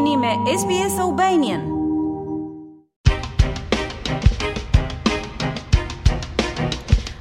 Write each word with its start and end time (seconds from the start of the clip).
jeni 0.00 0.16
me 0.20 0.28
SBS 0.60 0.96
Albanian. 1.04 1.60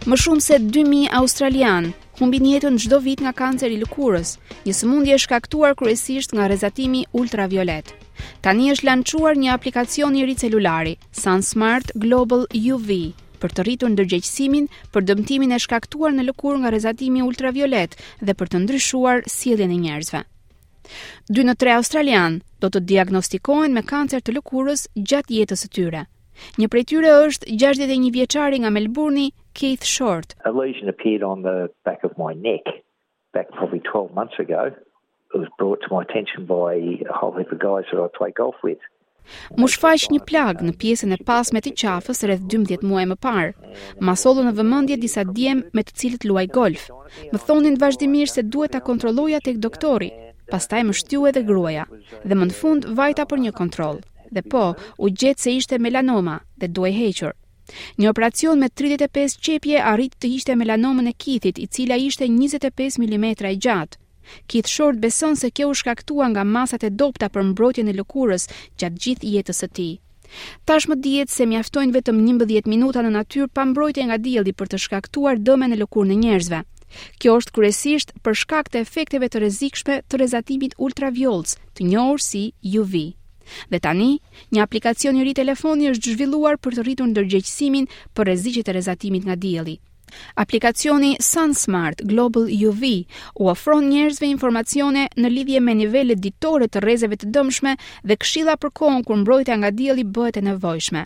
Më 0.09 0.17
shumë 0.23 0.43
se 0.45 0.59
2000 0.63 1.09
australian 1.19 1.89
humbin 2.21 2.45
jetën 2.53 2.77
çdo 2.83 2.99
vit 3.07 3.19
nga 3.25 3.33
kanceri 3.41 3.75
i 3.75 3.81
lëkurës, 3.81 4.29
një 4.67 4.75
sëmundje 4.79 5.15
e 5.15 5.19
shkaktuar 5.25 5.75
kryesisht 5.81 6.31
nga 6.35 6.47
rrezatimi 6.47 7.03
ultraviolet. 7.23 7.91
Tani 8.45 8.71
është 8.71 8.87
lançuar 8.91 9.35
një 9.35 9.51
aplikacion 9.57 10.15
i 10.15 10.23
ri 10.29 10.39
celulari, 10.39 10.95
SunSmart 11.11 11.91
Global 12.07 12.47
UV, 12.55 12.89
për 13.41 13.49
të 13.51 13.67
rritur 13.69 13.91
ndërgjegjësimin 13.97 14.71
për 14.95 15.09
dëmtimin 15.11 15.51
e 15.51 15.59
shkaktuar 15.67 16.15
në 16.15 16.29
lëkurë 16.31 16.63
nga 16.63 16.71
rrezatimi 16.77 17.27
ultraviolet 17.27 17.99
dhe 18.23 18.39
për 18.39 18.55
të 18.55 18.63
ndryshuar 18.67 19.25
sjelljen 19.35 19.75
e 19.77 19.83
njerëzve. 19.87 20.23
2 21.35 21.43
në 21.49 21.53
3 21.61 21.73
australian 21.79 22.39
do 22.63 22.69
të 22.73 22.81
diagnostikohen 22.91 23.75
me 23.75 23.83
kancer 23.93 24.23
të 24.23 24.37
lëkurës 24.37 24.87
gjatë 24.97 25.37
jetës 25.39 25.65
së 25.65 25.71
tyre. 25.77 26.05
Një 26.57 26.69
prej 26.73 26.85
tyre 26.91 27.13
është 27.25 27.55
61 27.59 28.09
vjeçari 28.15 28.61
nga 28.63 28.71
Melbourne, 28.73 29.29
Keith 29.53 29.83
Short. 29.83 30.35
A 30.47 30.51
lesion 30.55 30.89
appeared 30.91 31.23
on 31.23 31.43
the 31.43 31.69
back 31.85 32.03
of 32.07 32.15
my 32.17 32.33
neck 32.33 32.77
back 33.33 33.51
probably 33.57 33.81
12 33.87 34.13
months 34.15 34.39
ago. 34.39 34.69
It 35.33 35.37
was 35.37 35.51
brought 35.59 35.81
to 35.85 35.93
my 35.93 36.01
attention 36.01 36.47
by 36.49 36.71
a 37.09 37.13
whole 37.13 37.35
heap 37.37 37.51
of 37.51 37.59
guys 37.59 37.85
that 37.91 38.01
I 38.01 38.07
play 38.17 38.31
golf 38.37 38.55
with. 38.65 38.79
Mu 39.61 39.67
shfaq 39.69 40.07
një 40.09 40.23
plagë 40.25 40.65
në 40.65 40.71
pjesën 40.81 41.11
e 41.13 41.17
pasme 41.27 41.61
të 41.61 41.75
qafës 41.77 42.23
rreth 42.25 42.47
12 42.49 42.81
muaj 42.89 43.03
më 43.11 43.17
parë. 43.25 43.51
Ma 44.01 44.13
në 44.17 44.53
vëmendje 44.61 44.97
disa 45.03 45.21
djem 45.27 45.61
me 45.77 45.83
të 45.85 45.93
cilët 46.01 46.25
luaj 46.25 46.47
golf. 46.55 46.87
Më 47.31 47.37
thonin 47.45 47.77
vazhdimisht 47.77 48.39
se 48.41 48.41
duhet 48.49 48.71
ta 48.73 48.79
kontrolloja 48.79 49.39
tek 49.45 49.61
doktori, 49.61 50.09
taj 50.57 50.83
më 50.83 50.93
shtyu 50.97 51.25
edhe 51.29 51.43
gruaja 51.45 51.85
dhe 52.25 52.35
më 52.35 52.47
në 52.49 52.53
fund 52.57 52.85
vajta 52.97 53.25
për 53.29 53.39
një 53.43 53.51
kontroll. 53.57 53.99
Dhe 54.33 54.41
po, 54.45 54.75
u 54.97 55.09
gjet 55.09 55.39
se 55.41 55.51
ishte 55.53 55.77
melanoma 55.81 56.39
dhe 56.57 56.67
duhej 56.67 56.93
hequr. 56.93 57.33
Një 57.97 58.09
operacion 58.09 58.59
me 58.59 58.67
35 58.69 59.37
qepje 59.45 59.77
arrit 59.81 60.13
të 60.17 60.27
ishte 60.35 60.53
melanomën 60.57 61.07
e 61.07 61.13
kithit, 61.13 61.57
i 61.61 61.67
cila 61.67 61.95
ishte 61.97 62.25
25 62.25 62.97
mm 63.01 63.25
e 63.53 63.57
gjatë. 63.63 63.97
Kith 64.47 64.69
Short 64.69 64.97
beson 65.01 65.35
se 65.35 65.49
kjo 65.49 65.69
u 65.69 65.73
shkaktua 65.77 66.27
nga 66.29 66.43
masat 66.45 66.83
e 66.85 66.89
dopta 66.89 67.29
për 67.33 67.43
mbrojtjen 67.51 67.89
e 67.89 67.95
lëkurës 67.99 68.49
gjatë 68.77 68.99
gjithë 69.03 69.29
jetës 69.35 69.61
së 69.63 69.67
tij. 69.75 69.93
Tash 70.65 70.85
më 70.89 70.95
dihet 71.03 71.29
se 71.33 71.49
mjaftojnë 71.49 71.95
vetëm 71.97 72.17
11 72.37 72.69
minuta 72.69 73.01
në 73.01 73.11
natyrë 73.17 73.49
pa 73.53 73.65
mbrojtje 73.65 74.05
nga 74.07 74.19
dielli 74.25 74.53
për 74.53 74.67
të 74.69 74.77
shkaktuar 74.85 75.41
dëmen 75.45 75.73
në 75.73 75.79
lëkurë 75.81 76.09
në 76.11 76.17
njerëzve. 76.21 76.59
Kjo 77.21 77.33
është 77.39 77.53
kryesisht 77.55 78.11
për 78.27 78.37
shkak 78.41 78.69
të 78.73 78.79
efekteve 78.85 79.27
të 79.33 79.41
rrezikshme 79.43 79.97
të 80.11 80.19
rrezatimit 80.21 80.75
ultraviolc, 80.87 81.53
të 81.77 81.87
njohur 81.91 82.21
si 82.25 82.41
UV. 82.81 82.95
Dhe 83.73 83.79
tani, 83.83 84.07
një 84.55 84.63
aplikacion 84.63 85.17
i 85.21 85.25
ri 85.27 85.33
telefoni 85.41 85.89
është 85.93 86.15
zhvilluar 86.15 86.57
për 86.63 86.77
të 86.77 86.85
rritur 86.87 87.09
ndërgjegjësimin 87.11 87.89
për 88.13 88.29
rreziqet 88.29 88.69
e 88.69 88.75
rrezatimit 88.77 89.25
nga 89.29 89.37
dielli. 89.45 89.77
Aplikacioni 90.41 91.09
SunSmart 91.25 92.01
Global 92.11 92.47
UV 92.69 92.83
u 93.41 93.49
ofron 93.51 93.89
njerëzve 93.91 94.29
informacione 94.29 95.03
në 95.17 95.31
lidhje 95.35 95.59
me 95.65 95.75
nivelet 95.81 96.21
ditore 96.23 96.65
të 96.67 96.81
rrezeve 96.85 97.19
të 97.21 97.29
dëmshme 97.35 97.75
dhe 98.11 98.19
këshilla 98.23 98.57
për 98.63 98.73
kohën 98.81 99.05
kur 99.09 99.21
mbrojtja 99.21 99.59
nga 99.61 99.71
dielli 99.81 100.05
bëhet 100.17 100.41
e 100.41 100.45
nevojshme. 100.49 101.05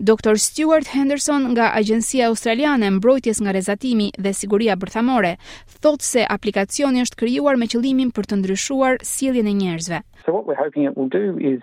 Dr. 0.00 0.36
Stuart 0.38 0.88
Henderson 0.96 1.52
nga 1.52 1.72
Agjencia 1.74 2.26
Australiane 2.28 2.86
e 2.86 2.90
Mbrojtjes 2.98 3.38
nga 3.42 3.52
Rrezatimi 3.54 4.08
dhe 4.22 4.32
Siguria 4.32 4.74
Bërthamore 4.80 5.34
thotë 5.82 6.06
se 6.12 6.22
aplikacioni 6.36 7.02
është 7.04 7.20
krijuar 7.22 7.56
me 7.60 7.66
qëllimin 7.72 8.12
për 8.16 8.24
të 8.30 8.38
ndryshuar 8.40 9.00
sjelljen 9.12 9.48
e 9.52 9.54
njerëzve. 9.62 9.98
So 10.24 10.32
what 10.36 10.44
we're 10.48 10.62
hoping 10.64 10.84
it 10.88 10.96
will 10.96 11.10
do 11.20 11.26
is 11.54 11.60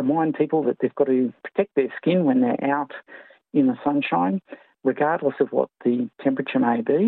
remind 0.00 0.34
people 0.42 0.60
that 0.68 0.76
they've 0.80 0.98
got 1.00 1.10
to 1.12 1.32
protect 1.46 1.74
their 1.76 1.90
skin 1.98 2.24
when 2.24 2.40
they're 2.42 2.64
out 2.72 2.92
in 3.52 3.66
the 3.68 3.76
sunshine 3.84 4.40
regardless 4.84 5.34
of 5.40 5.48
what 5.52 5.68
the 5.84 5.94
temperature 6.24 6.58
may 6.70 6.80
be, 6.92 7.00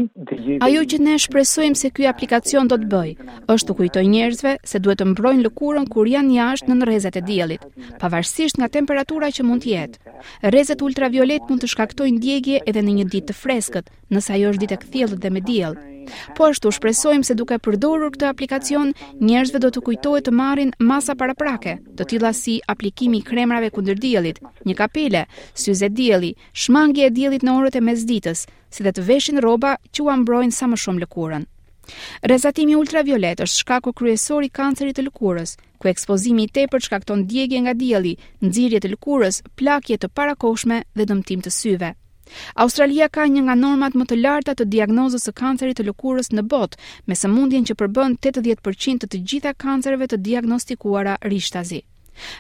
Ajo 0.67 0.83
që 0.93 0.99
ne 1.03 1.17
shpresojmë 1.21 1.79
se 1.81 1.91
ky 1.97 2.07
aplikacion 2.11 2.69
do 2.71 2.79
të 2.81 2.89
bëj, 2.93 3.11
është 3.55 3.71
të 3.73 3.77
kujtoj 3.81 4.05
njerëzve 4.15 4.53
se 4.71 4.81
duhet 4.85 5.01
të 5.01 5.09
mbrojnë 5.13 5.45
lëkurën 5.47 5.89
kur 5.93 6.11
janë 6.15 6.37
jashtë 6.39 6.71
në 6.71 6.77
nërezet 6.83 7.19
e 7.21 7.25
djelit, 7.31 7.67
pavarësisht 8.03 8.61
nga 8.61 8.71
temperatura 8.79 9.31
që 9.37 9.47
mund 9.49 9.65
të 9.67 9.73
jetë. 9.75 10.17
Rezet 10.55 10.85
ultraviolet 10.87 11.49
mund 11.51 11.65
të 11.65 11.73
shkaktojnë 11.75 12.23
djegje 12.25 12.63
edhe 12.71 12.85
në 12.87 12.99
një 13.01 13.07
ditë 13.15 13.33
të 13.33 13.39
freskët, 13.43 13.91
nësa 14.15 14.37
ajo 14.39 14.51
është 14.55 14.63
ditë 14.65 14.77
e 14.77 14.81
kthjellët 14.85 15.23
dhe 15.23 15.31
me 15.35 15.43
diell. 15.49 15.77
Po 16.37 16.51
ashtu 16.51 16.71
shpresojmë 16.77 17.25
se 17.27 17.35
duke 17.39 17.57
përdorur 17.67 18.11
këtë 18.15 18.27
aplikacion, 18.29 18.91
njerëzve 19.27 19.61
do 19.65 19.71
të 19.73 19.83
kujtohet 19.87 20.27
të 20.27 20.35
marrin 20.41 20.75
masa 20.91 21.15
paraprake, 21.21 21.79
të 21.97 22.07
tilla 22.11 22.33
si 22.37 22.59
aplikimi 22.75 23.23
i 23.23 23.27
kremrave 23.29 23.71
kundër 23.75 24.01
diellit, 24.05 24.41
një 24.69 24.77
kapele, 24.81 25.25
syze 25.63 25.89
dielli, 26.01 26.35
shmangje 26.53 27.09
e 27.09 27.15
diellit 27.19 27.47
në 27.47 27.57
orët 27.59 27.81
e 27.81 27.85
mesditës, 27.89 28.45
si 28.71 28.85
dhe 28.87 28.93
të 28.93 29.07
veshin 29.09 29.41
rroba 29.43 29.77
që 29.93 30.05
u 30.05 30.17
mbrojnë 30.23 30.57
sa 30.59 30.69
më 30.69 30.81
shumë 30.85 31.07
lëkurën. 31.07 31.49
Rezatimi 32.31 32.77
ultraviolet 32.81 33.41
është 33.45 33.61
shkaku 33.63 33.93
kryesor 33.97 34.45
i 34.47 34.53
kancerit 34.59 34.97
të 34.99 35.09
lëkurës, 35.09 35.57
ku 35.81 35.89
ekspozimi 35.91 36.47
i 36.49 36.53
tepër 36.59 36.85
shkakton 36.87 37.27
djegje 37.29 37.61
nga 37.65 37.77
dielli, 37.81 38.15
nxirje 38.45 38.81
të 38.85 38.93
lëkurës, 38.95 39.43
plakje 39.61 40.01
të 40.01 40.11
parakoshme 40.17 40.81
dhe 40.97 41.11
dëmtim 41.13 41.45
të 41.45 41.53
syve. 41.61 41.93
Australia 42.65 43.09
ka 43.11 43.27
një 43.29 43.43
nga 43.47 43.55
normat 43.59 43.97
më 44.01 44.07
të 44.11 44.17
larta 44.25 44.55
të 44.57 44.67
diagnozës 44.75 45.27
së 45.29 45.33
kancerit 45.41 45.81
të 45.81 45.87
lëkurës 45.91 46.31
në 46.35 46.45
bot, 46.53 46.77
me 47.09 47.15
së 47.21 47.31
mundjen 47.35 47.67
që 47.69 47.77
përbën 47.83 48.17
80% 48.23 49.05
të 49.07 49.11
të 49.15 49.21
gjitha 49.33 49.53
kancerve 49.65 50.09
të 50.13 50.21
diagnostikuara 50.29 51.19
rishtazi. 51.35 51.83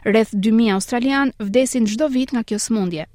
Rreth 0.08 0.34
2000 0.48 0.72
australian 0.78 1.32
vdesin 1.48 1.88
çdo 1.90 2.08
vit 2.16 2.30
nga 2.34 2.44
kjo 2.48 2.60
sëmundje. 2.66 3.06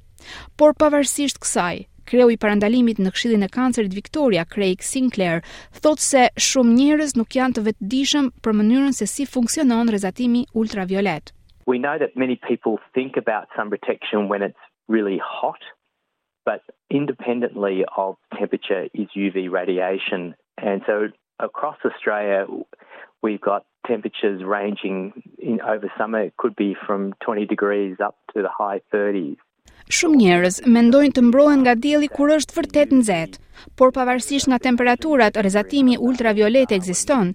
Por 0.59 0.75
pavarësisht 0.81 1.39
kësaj, 1.39 1.75
kreu 2.09 2.27
i 2.33 2.39
parandalimit 2.43 2.99
në 2.99 3.13
Këshillin 3.13 3.45
e 3.47 3.49
Kancerit 3.55 3.93
Victoria, 3.99 4.43
Craig 4.53 4.83
Sinclair, 4.83 5.39
thotë 5.79 6.03
se 6.05 6.23
shumë 6.49 6.75
njerëz 6.79 7.15
nuk 7.15 7.37
janë 7.39 7.55
të 7.55 7.65
vetëdijshëm 7.69 8.27
për 8.43 8.57
mënyrën 8.59 8.97
se 8.99 9.07
si 9.13 9.29
funksionon 9.35 9.93
rrezatimi 9.93 10.43
ultraviolet. 10.61 11.31
We 11.71 11.77
know 11.85 11.95
that 12.01 12.17
many 12.19 12.35
people 12.35 12.75
think 12.97 13.15
about 13.23 13.47
sun 13.55 13.69
protection 13.69 14.27
when 14.27 14.41
it's 14.43 14.69
really 14.89 15.19
hot. 15.23 15.63
But 16.45 16.63
independently 16.89 17.85
of 17.95 18.15
temperature 18.37 18.83
is 18.93 19.07
UV 19.15 19.51
radiation. 19.51 20.35
And 20.57 20.81
so 20.85 21.09
across 21.39 21.77
Australia, 21.85 22.45
we've 23.21 23.41
got 23.41 23.65
temperatures 23.85 24.43
ranging 24.43 25.13
in, 25.37 25.61
over 25.61 25.91
summer, 25.97 26.19
it 26.21 26.37
could 26.37 26.55
be 26.55 26.73
from 26.87 27.13
20 27.23 27.45
degrees 27.45 27.97
up 28.03 28.17
to 28.35 28.41
the 28.41 28.49
high 28.49 28.81
30s. 28.93 29.37
Shumë 29.89 30.19
njerëz 30.19 30.57
mendojnë 30.69 31.15
të 31.17 31.21
mbrohen 31.27 31.63
nga 31.63 31.71
dielli 31.81 32.07
kur 32.13 32.29
është 32.35 32.53
vërtet 32.59 32.91
nxehtë, 32.93 33.39
por 33.77 33.89
pavarësisht 33.95 34.45
nga 34.51 34.59
temperaturat, 34.61 35.37
rrezatimi 35.45 35.95
ultraviolet 35.97 36.75
ekziston. 36.75 37.31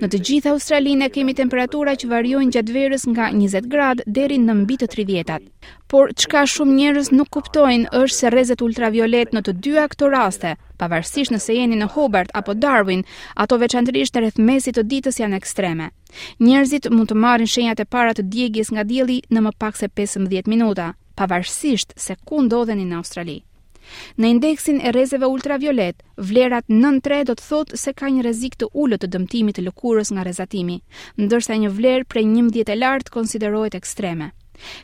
Në 0.00 0.08
të 0.12 0.20
gjithë 0.28 0.48
Australinë 0.54 1.10
kemi 1.12 1.34
temperatura 1.36 1.92
që 2.00 2.06
variojnë 2.10 2.54
gjatë 2.56 2.76
verës 2.78 3.04
nga 3.12 3.26
20 3.36 3.68
gradë 3.74 4.06
deri 4.16 4.38
në 4.40 4.54
mbi 4.62 4.78
të 4.80 4.88
30-at. 4.94 5.44
Por 5.92 6.14
çka 6.16 6.46
shumë 6.54 6.76
njerëz 6.78 7.12
nuk 7.12 7.28
kuptojnë 7.36 7.90
është 8.00 8.16
se 8.16 8.30
rrezet 8.32 8.64
ultraviolet 8.68 9.36
në 9.36 9.42
të 9.44 9.54
dyja 9.68 9.84
këto 9.92 10.08
raste, 10.16 10.54
pavarësisht 10.80 11.34
nëse 11.36 11.56
jeni 11.58 11.76
në 11.82 11.90
Hobart 11.92 12.32
apo 12.40 12.54
Darwin, 12.56 13.04
ato 13.36 13.60
veçanërisht 13.60 14.16
rreth 14.22 14.40
mesit 14.48 14.80
të 14.80 14.86
ditës 14.94 15.20
janë 15.20 15.36
ekstreme. 15.42 15.90
Njerëzit 16.40 16.88
mund 16.88 17.12
të 17.12 17.20
marrin 17.26 17.52
shenjat 17.52 17.84
e 17.84 17.84
para 17.84 18.16
të 18.16 18.24
djegjes 18.32 18.72
nga 18.72 18.86
dielli 18.94 19.18
në 19.28 19.44
më 19.50 19.54
pak 19.60 19.76
se 19.76 19.90
15 20.02 20.48
minuta 20.48 20.94
pavarësisht 21.20 21.94
se 22.06 22.14
ku 22.30 22.38
ndodheni 22.46 22.84
në 22.88 22.98
Australi. 23.00 23.38
Në 24.20 24.30
indeksin 24.34 24.80
e 24.84 24.90
rrezeve 24.92 25.28
ultraviolet, 25.34 26.02
vlerat 26.30 26.68
9-3 26.80 27.20
do 27.30 27.36
të 27.38 27.46
thotë 27.50 27.78
se 27.82 27.94
ka 28.00 28.10
një 28.14 28.24
rrezik 28.26 28.58
të 28.60 28.68
ulët 28.82 29.04
të 29.06 29.12
dëmtimit 29.14 29.56
të 29.58 29.64
lëkurës 29.68 30.12
nga 30.12 30.26
rrezatimi, 30.28 30.78
ndërsa 31.24 31.56
një 31.64 31.70
vlerë 31.78 32.08
prej 32.12 32.26
11 32.34 32.62
e 32.74 32.76
lartë 32.82 33.14
konsiderohet 33.16 33.78
ekstreme. 33.80 34.30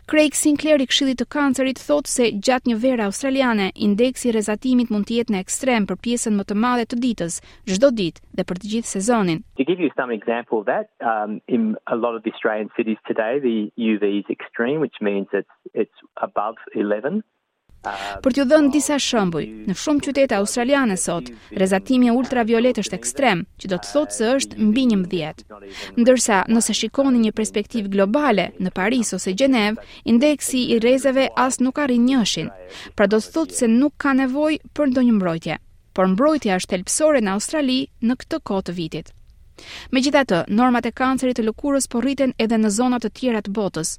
Craig 0.06 0.34
Sinclair 0.38 0.80
i 0.82 0.86
Këshillit 0.90 1.18
të 1.22 1.26
Kancerit 1.34 1.80
thotë 1.86 2.10
se 2.12 2.28
gjatë 2.48 2.70
një 2.70 2.76
vere 2.84 3.06
australiane 3.08 3.70
indeksi 3.88 4.32
rrezatimit 4.34 4.92
mund 4.94 5.08
të 5.08 5.16
jetë 5.18 5.34
në 5.34 5.40
ekstrem 5.44 5.88
për 5.90 6.00
pjesën 6.06 6.36
më 6.38 6.46
të 6.50 6.58
madhe 6.64 6.86
të 6.90 7.00
ditës 7.06 7.38
çdo 7.72 7.90
ditë 8.02 8.24
dhe 8.40 8.46
për 8.50 8.62
të 8.64 8.72
gjithë 8.74 8.92
sezonin. 8.96 9.42
To 9.60 9.66
give 9.72 9.80
you 9.86 9.90
some 9.98 10.14
example 10.18 10.62
of 10.62 10.66
that 10.72 10.90
um 11.14 11.40
in 11.58 11.66
a 11.86 11.98
lot 12.06 12.18
of 12.20 12.30
Australian 12.32 12.70
cities 12.78 13.00
today 13.10 13.32
the 13.48 13.58
UV 13.92 14.02
is 14.22 14.34
extreme 14.38 14.80
which 14.86 15.00
means 15.10 15.26
it's 15.32 15.70
it's 15.86 16.04
above 16.28 16.56
11. 16.74 17.24
Për 18.24 18.32
t'ju 18.34 18.44
dhënë 18.48 18.70
disa 18.74 18.96
shembuj, 19.04 19.44
në 19.68 19.74
shumë 19.76 20.04
qytete 20.06 20.36
australiane 20.38 20.96
sot, 21.00 21.28
rrezatimi 21.58 22.10
ultraviolet 22.14 22.78
është 22.82 22.96
ekstrem, 22.98 23.42
që 23.60 23.70
do 23.74 23.78
të 23.82 23.90
thotë 23.92 24.16
se 24.18 24.30
është 24.38 24.62
mbi 24.70 24.86
11. 24.94 25.44
Ndërsa 26.00 26.38
nëse 26.54 26.76
shikoni 26.80 27.20
një 27.26 27.34
perspektivë 27.40 27.92
globale, 27.96 28.48
në 28.64 28.72
Paris 28.78 29.12
ose 29.18 29.34
Gjenev, 29.40 29.76
indeksi 30.14 30.64
i 30.74 30.80
rezave 30.86 31.28
as 31.46 31.60
nuk 31.66 31.80
arrin 31.84 32.06
njëshin. 32.08 32.48
Pra 32.96 33.08
do 33.12 33.20
të 33.24 33.34
thotë 33.36 33.58
se 33.60 33.68
nuk 33.74 33.98
ka 34.06 34.16
nevojë 34.22 34.62
për 34.76 34.94
ndonjë 34.94 35.18
mbrojtje. 35.18 35.58
Por 35.94 36.08
mbrojtja 36.14 36.56
është 36.60 36.72
thelpsore 36.76 37.20
në 37.22 37.36
Australi 37.36 37.80
në 38.08 38.18
këtë 38.24 38.40
kohë 38.50 38.66
të 38.70 38.78
vitit. 38.80 39.12
Me 39.92 40.00
gjitha 40.04 40.22
të, 40.30 40.38
normat 40.60 40.86
e 40.88 40.92
kancerit 41.00 41.38
të 41.38 41.44
lëkurës 41.48 41.86
po 41.92 42.00
rriten 42.04 42.32
edhe 42.44 42.58
në 42.60 42.70
zonat 42.76 43.04
të 43.04 43.10
tjera 43.18 43.40
të 43.44 43.52
botës. 43.58 43.94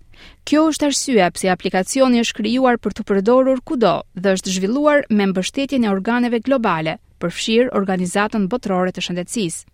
Kjo 0.47 0.65
është 0.71 0.87
arsye 0.89 1.29
pëse 1.35 1.51
aplikacioni 1.53 2.23
është 2.23 2.37
kryuar 2.39 2.79
për 2.83 2.95
të 2.97 3.05
përdorur 3.11 3.61
kudo 3.69 3.93
dhe 4.23 4.33
është 4.35 4.55
zhvilluar 4.57 5.05
me 5.09 5.29
mbështetjen 5.31 5.87
e 5.87 5.93
organeve 5.95 6.39
globale, 6.47 6.97
përfshirë 7.23 7.73
organizatën 7.79 8.49
botërore 8.51 8.91
të 8.95 9.05
shëndetësisë. 9.05 9.65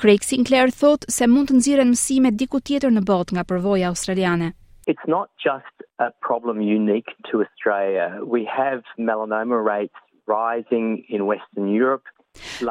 Craig 0.00 0.22
Sinclair 0.22 0.70
thot 0.80 1.04
se 1.10 1.26
mund 1.26 1.48
të 1.50 1.54
nxirren 1.58 1.90
mësime 1.92 2.30
diku 2.40 2.60
tjetër 2.62 2.92
në 2.94 3.02
botë 3.08 3.34
nga 3.34 3.44
përvoja 3.50 3.90
australiane. 3.92 4.52
It's 4.88 5.06
not 5.06 5.28
just 5.44 5.84
a 5.98 6.10
problem 6.26 6.62
unique 6.62 7.10
to 7.28 7.40
Australia. 7.44 8.06
We 8.24 8.46
have 8.48 8.80
melanoma 8.96 9.58
rates 9.60 9.98
rising 10.30 11.04
in 11.08 11.26
Western 11.26 11.68
Europe. 11.74 12.06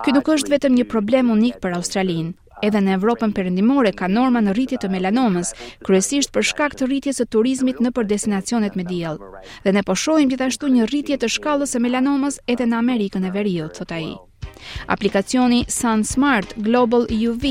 Ky 0.05 0.15
nuk 0.15 0.29
është 0.33 0.53
vetëm 0.55 0.77
një 0.79 0.87
problem 0.93 1.29
unik 1.37 1.59
për 1.61 1.75
Australinë. 1.77 2.33
Edhe 2.63 2.79
në 2.81 2.95
Evropën 2.97 3.33
Perëndimore 3.37 3.91
ka 3.93 4.07
norma 4.09 4.41
në 4.41 4.53
rritje 4.57 4.79
të 4.81 4.89
melanomës, 4.89 5.51
kryesisht 5.85 6.31
për 6.33 6.45
shkak 6.51 6.77
të 6.79 6.87
rritjes 6.89 7.19
së 7.21 7.27
turizmit 7.35 7.81
në 7.85 7.91
për 7.93 8.07
destinacionet 8.09 8.75
me 8.79 8.85
diell. 8.87 9.19
Dhe 9.63 9.73
ne 9.77 9.83
po 9.85 9.93
shohim 9.95 10.29
gjithashtu 10.31 10.71
një 10.73 10.87
rritje 10.89 11.19
të 11.21 11.29
shkallës 11.37 11.75
së 11.75 11.83
melanomës 11.83 12.39
edhe 12.49 12.65
në 12.65 12.79
Amerikën 12.79 13.27
e 13.29 13.33
Veriut, 13.35 13.77
thot 13.77 13.93
ai. 13.93 14.07
Aplikacioni 14.93 15.61
SunSmart 15.69 16.55
Global 16.65 17.05
UV 17.13 17.45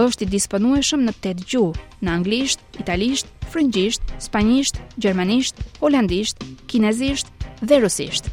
është 0.00 0.24
i 0.24 0.30
disponueshëm 0.38 1.04
në 1.04 1.14
8 1.20 1.44
gjuhë: 1.52 1.84
në 2.00 2.14
anglisht, 2.14 2.64
italisht, 2.80 3.28
frëngjisht, 3.52 4.16
spanjisht, 4.28 4.80
gjermanisht, 4.96 5.60
holandisht, 5.84 6.40
kinezisht 6.72 7.28
dhe 7.60 7.84
rusisht. 7.84 8.32